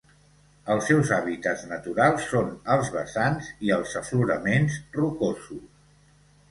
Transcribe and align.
Els 0.75 0.87
seus 0.91 1.11
hàbitats 1.17 1.65
naturals 1.73 2.25
són 2.31 2.49
els 2.77 2.91
vessants 2.97 3.53
i 3.69 3.75
els 3.79 3.95
afloraments 4.05 4.83
rocosos. 4.99 5.67